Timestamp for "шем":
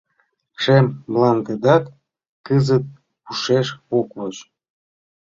0.61-0.85